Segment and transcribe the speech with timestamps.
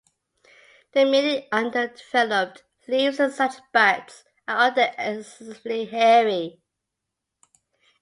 [0.93, 6.59] The minute underdeveloped leaves in such buds are often excessively hairy.